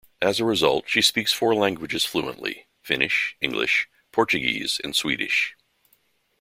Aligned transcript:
As 0.19 0.39
a 0.39 0.45
result 0.45 0.85
she 0.89 1.03
speaks 1.03 1.31
four 1.31 1.53
languages 1.53 2.05
fluently: 2.05 2.65
Finnish, 2.81 3.37
English, 3.39 3.87
Portuguese 4.11 4.81
and 4.83 4.95
Swedish. 4.95 5.55